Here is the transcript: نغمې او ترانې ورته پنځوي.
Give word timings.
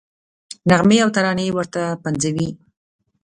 نغمې 0.69 0.97
او 1.03 1.09
ترانې 1.15 1.45
ورته 1.55 1.81
پنځوي. 2.03 2.49